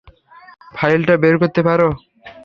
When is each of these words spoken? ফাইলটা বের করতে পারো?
ফাইলটা 0.75 1.13
বের 1.17 1.35
করতে 1.41 1.61
পারো? 1.67 1.87